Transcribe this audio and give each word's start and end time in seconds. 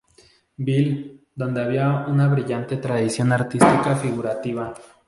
Bill, 0.57 1.27
donde 1.35 1.61
había 1.61 2.07
una 2.07 2.27
brillante 2.27 2.77
tradición 2.77 3.31
artística 3.33 3.95
figurativa. 3.95 4.73